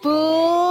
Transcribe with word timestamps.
Bu. 0.00 0.16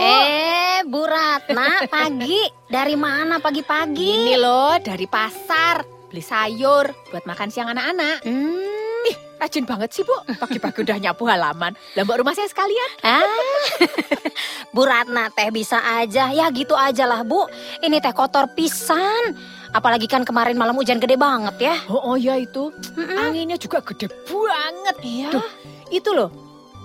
Eh, 0.02 0.82
Bu 0.84 1.06
Ratna, 1.06 1.86
pagi. 1.86 2.42
Dari 2.66 2.98
mana 2.98 3.38
pagi-pagi? 3.38 4.26
Ini 4.26 4.36
loh 4.36 4.82
dari 4.82 5.06
pasar. 5.06 5.86
Beli 6.10 6.20
sayur 6.20 6.90
buat 7.08 7.22
makan 7.24 7.54
siang 7.54 7.70
anak-anak. 7.70 8.26
Hmm, 8.26 9.06
Ih, 9.06 9.16
rajin 9.38 9.70
banget 9.70 9.94
sih 9.94 10.02
Bu. 10.02 10.18
Pagi-pagi 10.36 10.82
udah 10.82 10.98
nyapu 10.98 11.30
halaman. 11.30 11.78
Lah 11.94 12.02
mbak 12.02 12.18
rumah 12.18 12.34
saya 12.34 12.50
sekalian. 12.50 12.90
ah. 13.04 13.22
Bu 14.74 14.82
Ratna 14.82 15.30
teh 15.30 15.54
bisa 15.54 15.78
aja. 15.78 16.34
Ya 16.34 16.50
gitu 16.50 16.74
aja 16.74 17.06
lah, 17.06 17.22
Bu. 17.22 17.46
Ini 17.80 18.02
teh 18.02 18.10
kotor 18.10 18.50
pisan. 18.58 19.38
Apalagi 19.70 20.10
kan 20.10 20.26
kemarin 20.26 20.58
malam 20.58 20.74
hujan 20.74 20.98
gede 20.98 21.14
banget 21.14 21.70
ya. 21.70 21.76
Oh, 21.86 22.14
oh 22.14 22.18
ya 22.18 22.34
itu. 22.34 22.74
Mm-mm. 22.98 23.14
Anginnya 23.22 23.62
juga 23.62 23.86
gede 23.86 24.10
banget. 24.26 24.96
Iya. 25.06 25.30
Duh, 25.30 25.48
itu 25.94 26.10
loh. 26.10 26.34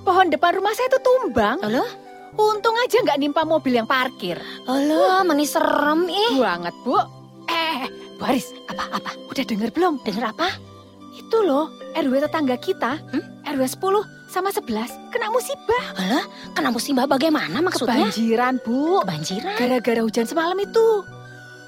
Pohon 0.04 0.28
depan 0.28 0.52
rumah 0.52 0.76
saya 0.76 0.92
itu 0.92 1.00
tumbang. 1.00 1.56
Alah, 1.64 1.88
Untung 2.34 2.74
aja 2.76 2.98
nggak 2.98 3.18
nimpa 3.18 3.42
mobil 3.42 3.74
yang 3.74 3.86
parkir. 3.86 4.38
alah, 4.64 5.22
meni 5.22 5.44
serem 5.44 6.06
ih. 6.06 6.34
Banget, 6.34 6.74
Bu. 6.82 6.98
Eh, 7.46 7.86
Bu 8.14 8.24
Haris, 8.24 8.50
Apa-apa? 8.66 9.14
udah 9.28 9.44
denger 9.44 9.70
belum? 9.70 10.02
Dengar 10.02 10.30
apa? 10.30 10.48
Itu 11.14 11.40
loh, 11.40 11.70
RW 11.94 12.18
tetangga 12.20 12.56
kita, 12.56 12.98
Hmm? 13.08 13.22
RW 13.44 13.62
10 13.62 14.02
sama 14.26 14.50
11 14.50 14.90
kena 15.08 15.30
musibah. 15.30 15.84
Alah, 15.94 16.24
kena 16.50 16.70
musibah 16.70 17.06
bagaimana 17.06 17.62
maksudnya? 17.62 18.10
Kebanjiran, 18.10 18.58
Bu. 18.60 19.04
Kebanjiran. 19.06 19.54
Gara-gara 19.54 20.00
hujan 20.02 20.26
semalam 20.26 20.58
itu. 20.58 20.86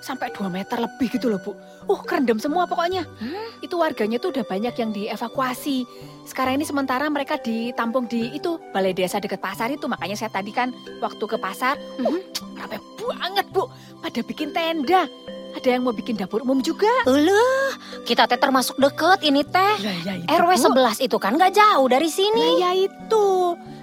Sampai 0.06 0.30
2 0.30 0.46
meter 0.46 0.78
lebih 0.78 1.10
gitu 1.10 1.26
loh, 1.26 1.42
Bu. 1.42 1.58
Uh, 1.90 1.98
kerendam 2.06 2.38
semua 2.38 2.62
pokoknya. 2.62 3.02
Hmm? 3.18 3.58
Itu 3.58 3.82
warganya 3.82 4.22
tuh 4.22 4.30
udah 4.30 4.46
banyak 4.46 4.74
yang 4.78 4.94
dievakuasi. 4.94 5.82
Sekarang 6.22 6.54
ini 6.54 6.62
sementara 6.62 7.10
mereka 7.10 7.42
ditampung 7.42 8.06
di 8.06 8.30
itu 8.30 8.54
balai 8.70 8.94
desa 8.94 9.18
dekat 9.18 9.42
pasar 9.42 9.66
itu. 9.74 9.90
Makanya 9.90 10.14
saya 10.14 10.30
tadi 10.30 10.54
kan 10.54 10.70
waktu 11.02 11.24
ke 11.26 11.34
pasar, 11.42 11.74
Mhm. 11.98 12.22
rame 12.54 12.78
banget, 13.02 13.46
Bu. 13.50 13.66
Pada 13.98 14.22
bikin 14.22 14.54
tenda. 14.54 15.10
Ada 15.58 15.74
yang 15.74 15.82
mau 15.82 15.94
bikin 15.96 16.14
dapur 16.14 16.46
umum 16.46 16.62
juga. 16.62 16.91
Alah, 17.02 17.74
kita 18.06 18.30
teh 18.30 18.38
termasuk 18.38 18.78
deket 18.78 19.26
ini 19.26 19.42
teh. 19.42 19.74
Ya 19.82 20.14
itu, 20.14 20.30
RW 20.30 20.50
Bu. 20.54 20.62
11 20.70 21.02
itu 21.02 21.16
kan 21.18 21.34
gak 21.34 21.50
jauh 21.50 21.86
dari 21.91 22.06
sini. 22.06 22.62
Nah 22.62 22.70
ya 22.70 22.70
itu. 22.78 23.26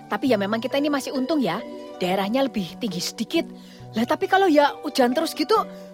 Tapi 0.08 0.31
ya 0.31 0.39
memang 0.39 0.63
kita 0.63 0.80
ini 0.80 0.87
masih 0.87 1.11
untung 1.11 1.43
ya. 1.43 1.59
Daerahnya 1.99 2.47
lebih 2.47 2.80
tinggi 2.80 3.03
sedikit. 3.03 3.43
Lah 3.93 4.05
tapi 4.05 4.25
kalau 4.25 4.49
ya 4.49 4.73
hujan 4.81 5.13
terus 5.13 5.33
gitu, 5.33 5.53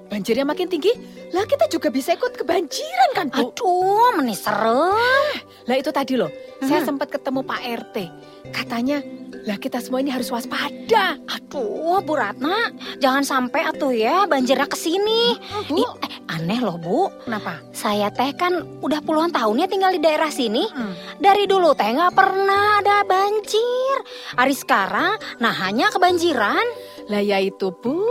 banjirnya 0.10 0.44
makin 0.44 0.66
tinggi, 0.66 0.92
lah 1.30 1.46
kita 1.46 1.70
juga 1.70 1.88
bisa 1.88 2.12
ikut 2.12 2.34
kebanjiran 2.36 3.10
kan 3.14 3.26
Bu? 3.30 3.54
Aduh, 3.54 4.18
meni 4.18 4.34
serem. 4.34 5.38
Lah 5.64 5.78
itu 5.78 5.94
tadi 5.94 6.18
loh, 6.18 6.34
saya 6.60 6.82
Mhm. 6.82 6.88
sempat 6.88 7.08
ketemu 7.08 7.40
Pak 7.42 7.62
RT. 7.62 7.96
Katanya, 8.50 8.98
lah 9.46 9.56
kita 9.56 9.78
semua 9.78 10.02
ini 10.02 10.10
harus 10.10 10.28
waspada. 10.28 11.14
Aduh, 11.30 12.02
Bu 12.02 12.14
Ratna, 12.14 12.74
jangan 12.98 13.22
sampai 13.22 13.62
atuh 13.64 13.94
ya 13.94 14.26
banjirnya 14.26 14.66
ke 14.66 14.74
sini. 14.74 15.38
Bu, 15.70 15.78
Ih, 15.78 15.92
eh, 16.02 16.14
aneh 16.28 16.58
loh, 16.58 16.76
Bu. 16.76 17.14
kenapa? 17.24 17.62
Saya 17.70 18.10
teh 18.10 18.34
kan 18.34 18.52
udah 18.82 19.00
puluhan 19.00 19.30
tahun 19.30 19.62
ya 19.62 19.68
tinggal 19.70 19.94
di 19.94 20.02
daerah 20.02 20.34
sini. 20.34 20.66
Hmm. 20.66 20.98
Dari 21.18 21.46
dulu 21.46 21.78
teh 21.78 21.86
nggak 21.86 22.12
pernah 22.12 22.82
ada 22.82 23.06
banjir. 23.06 23.96
Hari 24.34 24.56
sekarang, 24.56 25.14
nah 25.38 25.54
hanya 25.62 25.94
kebanjiran. 25.94 26.66
Lah 27.08 27.22
ya 27.22 27.38
itu 27.38 27.70
Bu, 27.72 28.02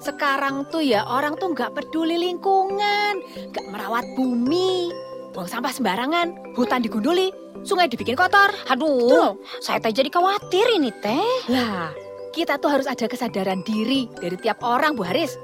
sekarang 0.00 0.64
tuh 0.72 0.80
ya 0.80 1.04
orang 1.04 1.36
tuh 1.36 1.52
nggak 1.52 1.76
peduli 1.76 2.16
lingkungan, 2.16 3.20
nggak 3.52 3.66
merawat 3.68 4.04
bumi. 4.16 4.90
Buang 5.30 5.46
sampah 5.46 5.70
sembarangan, 5.70 6.58
hutan 6.58 6.82
digunduli, 6.82 7.30
sungai 7.62 7.86
dibikin 7.86 8.18
kotor. 8.18 8.50
Aduh, 8.66 9.38
saya 9.62 9.78
teh 9.78 9.94
jadi 9.94 10.10
khawatir 10.10 10.66
ini 10.74 10.90
teh. 10.98 11.46
Lah, 11.52 11.94
kita 12.34 12.58
tuh 12.58 12.72
harus 12.74 12.90
ada 12.90 13.06
kesadaran 13.06 13.62
diri 13.62 14.10
dari 14.18 14.34
tiap 14.40 14.58
orang, 14.66 14.98
Bu 14.98 15.06
Haris. 15.06 15.38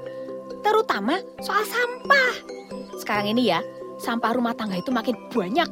Terutama 0.59 1.23
soal 1.39 1.63
sampah. 1.63 2.33
Sekarang 2.99 3.31
ini 3.31 3.47
ya, 3.47 3.63
sampah 3.95 4.35
rumah 4.35 4.51
tangga 4.57 4.75
itu 4.75 4.91
makin 4.91 5.15
banyak. 5.31 5.69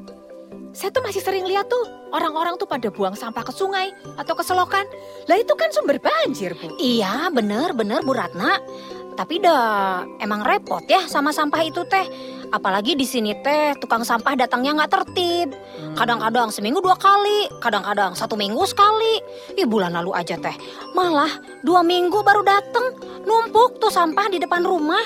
Saya 0.75 0.91
tuh 0.91 1.07
masih 1.07 1.23
sering 1.23 1.47
lihat 1.47 1.71
tuh 1.71 1.87
orang-orang 2.11 2.59
tuh 2.59 2.67
pada 2.67 2.91
buang 2.91 3.15
sampah 3.15 3.47
ke 3.47 3.55
sungai 3.55 3.95
atau 4.19 4.35
ke 4.35 4.43
selokan. 4.43 4.83
Lah 5.23 5.39
itu 5.39 5.55
kan 5.55 5.71
sumber 5.71 6.03
banjir, 6.03 6.51
Bu. 6.51 6.75
Iya, 6.75 7.31
bener-bener 7.31 8.03
Bu 8.03 8.11
Ratna. 8.11 8.59
Tapi 9.15 9.39
dah 9.39 10.03
emang 10.19 10.43
repot 10.43 10.83
ya 10.83 11.07
sama 11.07 11.31
sampah 11.31 11.63
itu 11.63 11.87
teh. 11.87 12.03
Apalagi 12.51 12.99
di 12.99 13.07
sini 13.07 13.31
teh 13.39 13.71
tukang 13.79 14.03
sampah 14.03 14.35
datangnya 14.35 14.75
nggak 14.75 14.91
tertib. 14.91 15.55
Kadang-kadang 15.95 16.51
seminggu 16.51 16.83
dua 16.83 16.99
kali, 16.99 17.47
kadang-kadang 17.63 18.11
satu 18.11 18.35
minggu 18.35 18.67
sekali. 18.67 19.23
Ih 19.55 19.63
bulan 19.63 19.95
lalu 19.95 20.11
aja 20.11 20.35
teh, 20.35 20.59
malah 20.91 21.31
dua 21.63 21.87
minggu 21.87 22.19
baru 22.19 22.43
dateng. 22.43 22.99
Numpuk 23.23 23.79
tuh 23.79 23.87
sampah 23.87 24.27
di 24.27 24.43
depan 24.43 24.67
rumah. 24.67 25.01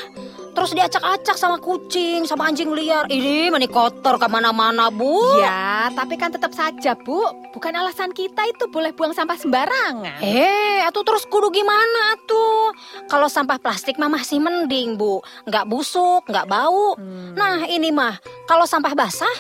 Terus 0.60 0.76
diacak-acak 0.76 1.40
sama 1.40 1.56
kucing, 1.56 2.28
sama 2.28 2.52
anjing 2.52 2.68
liar. 2.76 3.08
Ini 3.08 3.48
meni 3.48 3.72
kotor 3.72 4.20
ke 4.20 4.28
mana-mana 4.28 4.92
bu. 4.92 5.40
Ya, 5.40 5.88
tapi 5.96 6.20
kan 6.20 6.36
tetap 6.36 6.52
saja, 6.52 7.00
Bu. 7.00 7.24
Bukan 7.56 7.72
alasan 7.72 8.12
kita 8.12 8.44
itu 8.44 8.68
boleh 8.68 8.92
buang 8.92 9.16
sampah 9.16 9.40
sembarangan. 9.40 10.20
Eh, 10.20 10.84
atuh 10.84 11.08
terus 11.08 11.24
kudu 11.32 11.48
gimana 11.48 12.20
tuh? 12.28 12.76
Kalau 13.08 13.32
sampah 13.32 13.56
plastik 13.56 13.96
mah 13.96 14.12
masih 14.12 14.44
mending 14.44 15.00
bu, 15.00 15.24
nggak 15.48 15.64
busuk, 15.64 16.28
nggak 16.28 16.52
bau. 16.52 17.00
Hmm. 17.00 17.40
Nah 17.40 17.64
ini 17.64 17.96
mah 17.96 18.20
kalau 18.44 18.68
sampah 18.68 18.92
basah, 18.92 19.36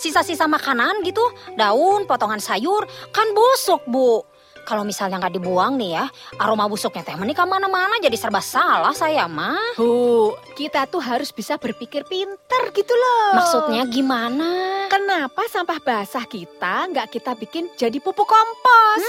sisa-sisa 0.00 0.48
makanan 0.48 1.04
gitu, 1.04 1.20
daun, 1.52 2.08
potongan 2.08 2.40
sayur, 2.40 2.88
kan 3.12 3.28
busuk 3.36 3.84
bu. 3.84 4.24
Kalau 4.62 4.86
misalnya 4.86 5.18
nggak 5.18 5.34
dibuang 5.34 5.74
nih 5.74 5.98
ya, 5.98 6.04
aroma 6.38 6.70
busuknya 6.70 7.02
teh 7.02 7.18
menikah 7.18 7.44
mana-mana 7.44 7.98
jadi 7.98 8.14
serba 8.14 8.38
salah 8.38 8.94
saya 8.94 9.26
mah. 9.26 9.74
Bu, 9.74 10.38
kita 10.54 10.86
tuh 10.86 11.02
harus 11.02 11.34
bisa 11.34 11.58
berpikir 11.58 12.06
pinter 12.06 12.62
gitu 12.70 12.94
loh. 12.94 13.42
Maksudnya 13.42 13.82
gimana? 13.90 14.50
Kenapa 14.86 15.44
sampah 15.50 15.82
basah 15.82 16.24
kita 16.30 16.88
nggak 16.94 17.10
kita 17.10 17.34
bikin 17.34 17.74
jadi 17.74 17.98
pupuk 17.98 18.30
kompos? 18.30 19.02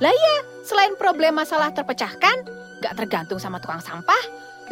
Lah 0.00 0.10
iya, 0.10 0.36
selain 0.64 0.96
problem 0.96 1.36
masalah 1.36 1.70
terpecahkan, 1.70 2.48
nggak 2.80 2.94
tergantung 2.96 3.38
sama 3.38 3.60
tukang 3.60 3.84
sampah, 3.84 4.22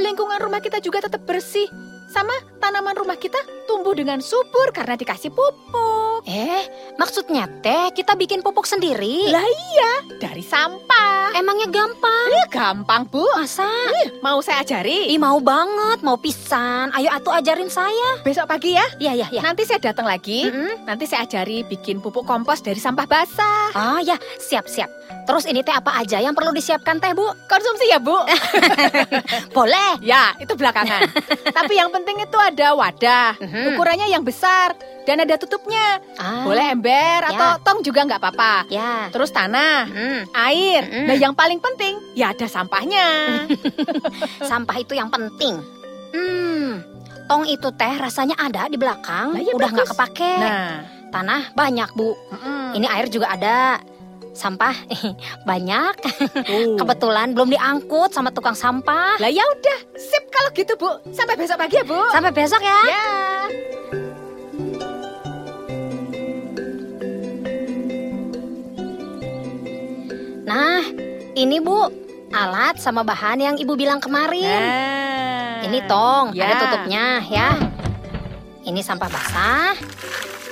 lingkungan 0.01 0.41
rumah 0.41 0.65
kita 0.65 0.81
juga 0.81 1.05
tetap 1.05 1.23
bersih. 1.29 1.69
Sama 2.07 2.33
tanaman 2.63 2.95
rumah 2.95 3.19
kita 3.19 3.39
tumbuh 3.67 3.91
dengan 3.91 4.23
subur 4.23 4.71
karena 4.71 4.95
dikasih 4.95 5.35
pupuk. 5.35 6.06
Eh, 6.25 6.65
maksudnya 6.97 7.45
teh 7.61 7.93
kita 7.93 8.17
bikin 8.17 8.41
pupuk 8.41 8.65
sendiri? 8.65 9.29
Lah 9.29 9.45
iya, 9.45 9.93
dari 10.17 10.41
sampah. 10.41 11.37
Emangnya 11.37 11.69
gampang? 11.69 12.29
Eh, 12.33 12.49
gampang, 12.49 13.05
Bu. 13.05 13.29
Masa? 13.37 13.69
Mau 14.25 14.41
saya 14.41 14.65
ajari? 14.65 15.13
Ih 15.13 15.21
mau 15.21 15.37
banget, 15.37 16.01
mau 16.01 16.17
pisan. 16.17 16.89
Ayo 16.97 17.13
atuh 17.13 17.37
ajarin 17.37 17.69
saya. 17.69 18.25
Besok 18.25 18.49
pagi 18.49 18.73
ya. 18.73 18.87
Iya, 18.97 19.13
iya, 19.13 19.27
iya. 19.29 19.41
Nanti 19.45 19.69
saya 19.69 19.77
datang 19.83 20.09
lagi. 20.09 20.49
Mm-mm. 20.49 20.89
Nanti 20.89 21.05
saya 21.05 21.29
ajari 21.29 21.61
bikin 21.69 22.01
pupuk 22.01 22.25
kompos 22.25 22.65
dari 22.65 22.81
sampah 22.81 23.05
basah. 23.05 23.77
Ah 23.77 24.01
ya, 24.01 24.17
siap-siap. 24.41 24.89
Terus 25.27 25.45
ini 25.45 25.61
teh 25.61 25.75
apa 25.75 25.99
aja 25.99 26.23
yang 26.23 26.33
perlu 26.33 26.55
disiapkan 26.55 27.03
teh, 27.03 27.11
Bu? 27.13 27.27
Konsumsi 27.51 27.91
ya, 27.91 27.99
Bu. 27.99 28.15
Boleh. 29.57 29.99
ya, 30.01 30.33
itu 30.39 30.55
belakangan. 30.55 31.03
Tapi 31.57 31.75
yang 31.75 31.91
penting 31.91 32.23
itu 32.23 32.39
ada 32.39 32.73
wadah. 32.73 33.35
Mhm. 33.43 33.75
Ukurannya 33.75 34.07
yang 34.07 34.23
besar 34.23 34.73
dan 35.03 35.23
ada 35.23 35.35
tutupnya. 35.35 35.99
Ah, 36.17 36.43
Boleh 36.43 36.71
ember 36.71 37.21
Ya. 37.23 37.29
atau 37.31 37.51
tong 37.63 37.81
juga 37.81 38.01
nggak 38.03 38.17
apa-apa. 38.19 38.55
Ya. 38.67 39.09
Terus 39.09 39.29
tanah, 39.29 39.85
Mm, 39.85 40.21
air. 40.33 40.83
Mm-mm. 40.83 41.05
Nah, 41.07 41.17
yang 41.19 41.33
paling 41.33 41.59
penting 41.59 41.97
ya 42.13 42.33
ada 42.33 42.47
sampahnya. 42.47 43.05
sampah 44.43 44.77
itu 44.77 44.93
yang 44.93 45.07
penting. 45.07 45.61
Hmm, 46.11 46.81
tong 47.27 47.45
itu 47.45 47.69
teh 47.71 47.95
rasanya 47.95 48.33
ada 48.35 48.65
di 48.67 48.75
belakang, 48.75 49.33
Lah, 49.33 49.41
ya 49.41 49.53
udah 49.53 49.69
nggak 49.71 49.89
kepake. 49.91 50.33
nah, 50.39 50.81
Tanah 51.07 51.53
banyak, 51.53 51.93
Bu. 51.93 52.13
mm-mm. 52.13 52.75
Ini 52.75 52.87
air 52.89 53.07
juga 53.07 53.31
ada. 53.31 53.81
Sampah 54.33 54.77
banyak. 55.49 55.93
Tuh. 56.45 56.77
Kebetulan 56.77 57.33
belum 57.33 57.49
diangkut 57.49 58.13
sama 58.13 58.29
tukang 58.29 58.53
sampah. 58.53 59.17
Lah 59.17 59.29
ya 59.29 59.41
udah, 59.41 59.79
sip 59.95 60.29
kalau 60.29 60.53
gitu, 60.53 60.77
Bu. 60.77 60.93
Sampai 61.09 61.37
besok 61.37 61.57
pagi 61.57 61.77
ya, 61.77 61.85
Bu. 61.85 61.97
Sampai 62.09 62.33
besok 62.33 62.61
ya. 62.61 62.81
Ya. 62.87 63.05
Nah, 70.47 70.83
ini 71.35 71.59
Bu, 71.59 71.91
alat 72.31 72.79
sama 72.79 73.03
bahan 73.03 73.43
yang 73.43 73.57
Ibu 73.59 73.75
bilang 73.75 73.99
kemarin. 73.99 74.47
Nah. 74.47 75.67
Ini 75.67 75.79
tong, 75.91 76.31
Ya. 76.31 76.47
ada 76.47 76.55
tutupnya 76.63 77.19
ya. 77.27 77.49
Ini 78.63 78.79
sampah 78.79 79.11
basah. 79.11 79.75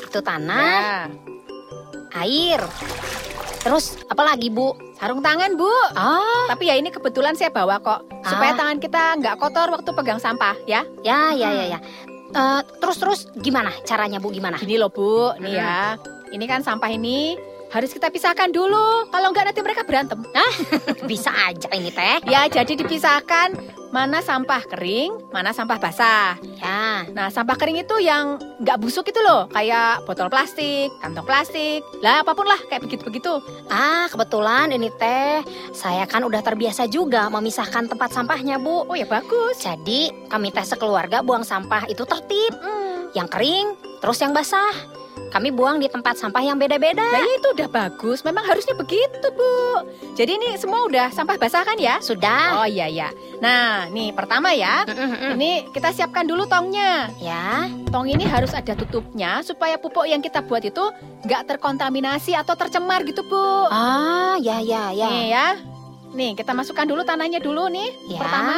Itu 0.03 0.19
tanah, 0.19 0.75
Ya. 0.75 1.07
air. 2.17 2.61
Terus 3.63 3.97
apa 4.07 4.23
lagi, 4.27 4.51
Bu? 4.51 4.75
Sarung 4.99 5.23
tangan, 5.23 5.55
Bu. 5.55 5.71
Oh, 5.95 6.45
Tapi 6.51 6.69
ya 6.69 6.75
ini 6.75 6.91
kebetulan 6.91 7.33
saya 7.33 7.49
bawa 7.49 7.79
kok. 7.79 8.03
Supaya 8.27 8.53
Ah. 8.53 8.59
tangan 8.59 8.79
kita 8.79 9.03
nggak 9.17 9.37
kotor 9.39 9.71
waktu 9.71 9.91
pegang 9.95 10.19
sampah, 10.19 10.59
ya. 10.67 10.83
ya 11.03 11.31
ya 11.33 11.51
ya 11.51 11.65
ya. 11.71 11.79
Eh, 12.35 12.61
terus 12.83 12.99
terus 12.99 13.21
gimana 13.37 13.71
caranya, 13.83 14.19
Bu? 14.19 14.35
Gimana? 14.35 14.59
Gini 14.59 14.75
loh, 14.75 14.91
Bu. 14.91 15.39
Nih 15.39 15.55
Hmm. 15.55 15.61
ya. 15.63 15.77
Ini 16.29 16.45
kan 16.45 16.67
sampah 16.67 16.91
ini 16.91 17.39
harus 17.75 17.91
kita 17.91 18.07
pisahkan 18.07 18.55
dulu. 18.55 19.11
Kalau 19.11 19.35
enggak 19.35 19.51
nanti 19.51 19.61
mereka 19.61 19.83
berantem. 19.83 20.23
Bisa 21.11 21.35
aja 21.35 21.67
ini 21.75 21.91
teh. 21.91 22.23
Ya, 22.31 22.47
jadi 22.47 22.79
dipisahkan 22.79 23.59
mana 23.91 24.23
sampah 24.23 24.63
kering, 24.67 25.31
mana 25.35 25.51
sampah 25.51 25.79
basah. 25.79 26.35
Ya. 26.59 27.07
Nah, 27.11 27.31
sampah 27.35 27.59
kering 27.59 27.83
itu 27.83 27.99
yang 27.99 28.39
nggak 28.63 28.79
busuk 28.83 29.07
itu 29.11 29.19
loh, 29.23 29.51
kayak 29.51 30.03
botol 30.07 30.27
plastik, 30.27 30.91
kantong 30.99 31.27
plastik, 31.27 31.83
lah 32.03 32.23
apa 32.23 32.35
pun 32.35 32.47
lah 32.47 32.59
kayak 32.71 32.87
begitu-begitu. 32.87 33.39
Ah, 33.71 34.11
kebetulan 34.11 34.71
ini 34.75 34.91
teh 34.95 35.43
saya 35.75 36.07
kan 36.11 36.27
udah 36.27 36.43
terbiasa 36.43 36.87
juga 36.91 37.27
memisahkan 37.31 37.91
tempat 37.91 38.11
sampahnya, 38.15 38.59
Bu. 38.59 38.87
Oh 38.87 38.99
ya 38.99 39.07
bagus. 39.07 39.63
Jadi, 39.63 40.11
kami 40.31 40.51
teh 40.51 40.67
sekeluarga 40.67 41.23
buang 41.23 41.47
sampah 41.47 41.87
itu 41.91 42.03
tertib. 42.07 42.55
Hmm. 42.59 43.15
Yang 43.15 43.29
kering, 43.31 43.67
terus 44.05 44.21
yang 44.21 44.37
basah. 44.37 44.77
Kami 45.33 45.51
buang 45.51 45.83
di 45.83 45.91
tempat 45.91 46.15
sampah 46.15 46.45
yang 46.47 46.61
beda-beda. 46.61 47.03
Nah, 47.03 47.19
ya 47.19 47.33
itu 47.41 47.49
udah 47.59 47.67
bagus. 47.67 48.23
Memang 48.23 48.47
harusnya 48.47 48.77
begitu, 48.79 49.27
Bu. 49.35 49.83
Jadi 50.15 50.39
ini 50.39 50.55
semua 50.55 50.87
udah 50.87 51.11
sampah 51.11 51.35
basah 51.35 51.67
kan 51.67 51.75
ya? 51.75 51.99
Sudah. 51.99 52.63
Oh 52.63 52.69
iya 52.69 52.87
ya. 52.87 53.09
Nah, 53.43 53.91
nih 53.91 54.15
pertama 54.15 54.55
ya. 54.55 54.87
Mm-mm-mm. 54.87 55.35
Ini 55.35 55.75
kita 55.75 55.91
siapkan 55.91 56.23
dulu 56.23 56.47
tongnya. 56.47 57.11
Ya. 57.19 57.67
Tong 57.91 58.07
ini 58.07 58.23
harus 58.23 58.55
ada 58.55 58.79
tutupnya 58.79 59.43
supaya 59.43 59.75
pupuk 59.75 60.07
yang 60.07 60.23
kita 60.23 60.39
buat 60.47 60.63
itu 60.63 60.85
nggak 61.27 61.51
terkontaminasi 61.51 62.39
atau 62.39 62.55
tercemar 62.55 63.03
gitu, 63.03 63.27
Bu. 63.27 63.67
Ah, 63.75 64.39
ya 64.39 64.63
ya 64.63 64.95
ya. 64.95 65.09
Nih 65.11 65.27
ya. 65.35 65.47
Nih, 66.15 66.31
kita 66.39 66.55
masukkan 66.55 66.87
dulu 66.87 67.03
tanahnya 67.03 67.43
dulu 67.43 67.67
nih. 67.75 67.91
Ya. 68.07 68.23
Pertama, 68.23 68.57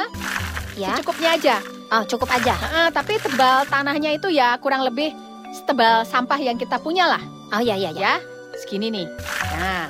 Ya. 0.76 0.92
secukupnya 0.92 1.40
aja. 1.40 1.56
Oh, 1.88 2.04
cukup 2.04 2.28
aja. 2.36 2.52
Heeh, 2.52 2.88
tapi 2.92 3.16
tebal 3.16 3.64
tanahnya 3.64 4.12
itu 4.12 4.28
ya 4.28 4.60
kurang 4.60 4.84
lebih 4.84 5.14
setebal 5.56 6.04
sampah 6.04 6.36
yang 6.36 6.54
kita 6.54 6.76
punya 6.76 7.08
lah, 7.08 7.22
Oh, 7.48 7.58
ya 7.58 7.74
ya 7.74 7.90
ya. 7.90 7.96
ya. 7.96 8.14
Segini 8.56 8.88
nih. 8.88 9.06
Nah, 9.54 9.88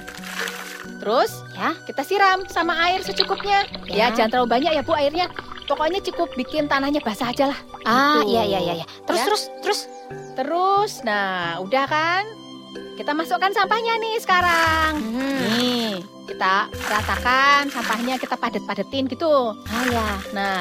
terus 0.99 1.43
Ya. 1.53 1.73
kita 1.83 2.03
siram 2.03 2.45
sama 2.47 2.75
air 2.85 3.01
secukupnya. 3.01 3.63
Ya, 3.87 4.11
Ya. 4.11 4.15
jangan 4.15 4.31
terlalu 4.33 4.49
banyak 4.53 4.73
ya 4.73 4.83
Bu 4.83 4.93
airnya. 4.93 5.27
Pokoknya 5.67 5.99
cukup 5.99 6.31
bikin 6.35 6.71
tanahnya 6.71 7.03
basah 7.03 7.31
aja 7.31 7.51
lah. 7.51 7.59
Ah, 7.83 8.23
Gitu. 8.23 8.35
iya 8.35 8.43
iya 8.47 8.61
iya 8.63 8.75
ya. 8.83 8.87
Terus 9.03 9.19
Ya. 9.19 9.27
terus 9.27 9.43
terus. 9.63 9.81
Terus, 10.37 10.93
nah 11.03 11.59
udah 11.59 11.87
kan? 11.89 12.23
Kita 12.95 13.11
masukkan 13.11 13.51
sampahnya 13.51 13.97
nih 13.97 14.17
sekarang. 14.21 14.93
Hmm. 15.01 15.41
Nih, 15.49 15.91
kita 16.29 16.69
ratakan 16.71 17.67
sampahnya, 17.67 18.15
kita 18.17 18.37
padet-padetin 18.37 19.09
gitu. 19.09 19.57
Ah, 19.65 19.85
ya. 19.89 20.07
Nah, 20.31 20.61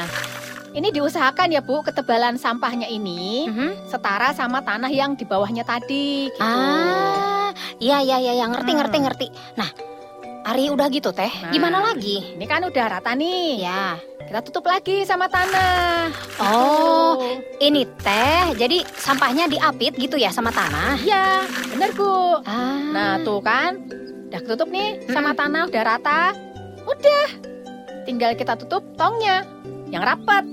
ini 0.75 0.92
diusahakan 0.92 1.50
ya 1.50 1.63
Bu, 1.63 1.81
ketebalan 1.81 2.36
sampahnya 2.36 2.86
ini 2.86 3.48
Mhm. 3.48 3.88
setara 3.88 4.36
sama 4.36 4.60
tanah 4.60 4.92
yang 4.92 5.16
di 5.16 5.24
bawahnya 5.24 5.63
tadi 5.63 6.27
gitu. 6.30 6.44
Ah, 6.44 7.56
iya 7.80 8.04
iya 8.04 8.19
iya 8.19 8.33
ya. 8.36 8.45
ngerti 8.45 8.72
Hmm. 8.72 8.80
ngerti 8.83 8.98
ngerti. 9.00 9.27
Nah, 9.56 9.69
Ari 10.45 10.69
udah 10.69 10.86
gitu 10.94 11.10
teh. 11.10 11.31
Nah. 11.42 11.50
Gimana 11.50 11.81
lagi? 11.81 12.38
Ini 12.38 12.45
kan 12.45 12.62
udah 12.62 12.86
rata 12.86 13.18
nih. 13.18 13.66
Ya. 13.66 13.98
Kita 14.25 14.45
tutup 14.45 14.69
lagi 14.69 15.01
sama 15.01 15.25
tanah. 15.25 16.13
Oh, 16.38 17.18
ini 17.57 17.81
teh. 17.98 18.54
Jadi 18.54 18.86
sampahnya 18.94 19.50
diapit 19.50 19.98
gitu 19.98 20.18
ya 20.18 20.30
sama 20.30 20.54
tanah. 20.54 21.01
Iya, 21.01 21.50
bener 21.74 21.89
Bu. 21.98 22.42
Ah. 22.45 22.77
Nah, 22.94 23.12
tuh 23.25 23.42
kan. 23.42 23.89
Udah 24.30 24.39
ketutup 24.42 24.69
nih 24.69 25.01
sama 25.10 25.33
tanah, 25.33 25.66
udah 25.66 25.81
rata. 25.81 26.22
Udah. 26.86 27.27
Tinggal 28.06 28.38
kita 28.38 28.54
tutup 28.54 28.86
tongnya 28.94 29.42
yang 29.89 30.06
rapat. 30.06 30.45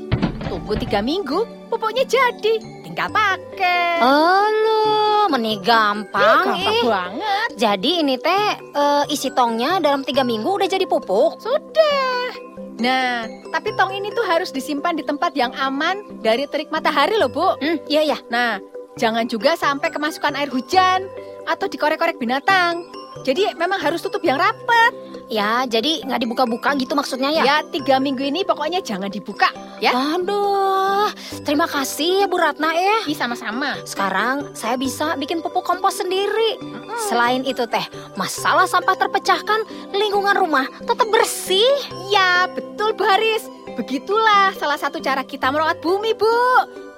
Tunggu 0.52 0.76
tiga 0.76 1.00
minggu, 1.00 1.48
pupuknya 1.72 2.04
jadi. 2.04 2.60
Tinggal 2.84 3.08
pakai. 3.08 4.04
Oh, 4.04 4.44
lo, 4.52 4.84
meni 5.32 5.56
gampang, 5.64 6.44
gampang 6.44 6.76
ih. 6.76 6.84
banget. 6.84 7.48
Jadi 7.56 8.04
ini 8.04 8.20
teh 8.20 8.60
eh, 8.60 9.04
isi 9.08 9.32
tongnya 9.32 9.80
dalam 9.80 10.04
tiga 10.04 10.20
minggu 10.20 10.44
udah 10.60 10.68
jadi 10.68 10.84
pupuk. 10.84 11.40
Sudah. 11.40 12.36
Nah, 12.84 13.24
tapi 13.48 13.72
tong 13.80 13.96
ini 13.96 14.12
tuh 14.12 14.28
harus 14.28 14.52
disimpan 14.52 14.92
di 14.92 15.00
tempat 15.08 15.32
yang 15.32 15.56
aman 15.56 16.20
dari 16.20 16.44
terik 16.44 16.68
matahari 16.68 17.16
loh, 17.16 17.32
Bu. 17.32 17.56
Hmm, 17.56 17.80
iya 17.88 18.12
ya. 18.12 18.20
Nah, 18.28 18.60
jangan 19.00 19.24
juga 19.32 19.56
sampai 19.56 19.88
kemasukan 19.88 20.36
air 20.36 20.52
hujan 20.52 21.08
atau 21.48 21.64
dikorek-korek 21.64 22.20
binatang. 22.20 22.84
Jadi 23.20 23.52
memang 23.60 23.76
harus 23.76 24.00
tutup 24.00 24.24
yang 24.24 24.40
rapat. 24.40 24.92
Ya, 25.32 25.64
jadi 25.64 26.04
nggak 26.04 26.20
dibuka-buka 26.28 26.76
gitu 26.76 26.92
maksudnya 26.92 27.32
ya? 27.32 27.42
Ya, 27.44 27.56
tiga 27.64 27.96
minggu 27.96 28.20
ini 28.20 28.44
pokoknya 28.44 28.84
jangan 28.84 29.08
dibuka. 29.08 29.48
Ya, 29.80 29.96
Aduh, 29.96 31.08
terima 31.44 31.64
kasih 31.64 32.24
ya 32.24 32.26
Bu 32.28 32.36
Ratna 32.36 32.76
ya. 32.76 33.08
Ih, 33.08 33.16
sama-sama. 33.16 33.80
Sekarang 33.88 34.52
saya 34.52 34.76
bisa 34.76 35.16
bikin 35.16 35.40
pupuk 35.40 35.64
kompos 35.64 36.04
sendiri. 36.04 36.60
Selain 37.08 37.40
itu 37.48 37.64
teh, 37.64 37.86
masalah 38.12 38.68
sampah 38.68 38.92
terpecahkan, 38.92 39.64
lingkungan 39.96 40.36
rumah 40.36 40.68
tetap 40.84 41.08
bersih. 41.08 41.80
Ya, 42.12 42.44
betul 42.52 42.92
Bu 42.92 43.08
Haris. 43.08 43.48
Begitulah 43.72 44.52
salah 44.60 44.76
satu 44.76 45.00
cara 45.00 45.24
kita 45.24 45.48
merawat 45.48 45.80
bumi, 45.80 46.12
Bu. 46.12 46.36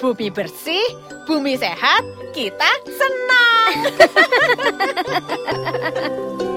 Bumi 0.03 0.27
bersih, 0.35 0.83
bumi 1.31 1.55
sehat, 1.55 2.03
kita 2.35 2.71
senang. 2.91 3.75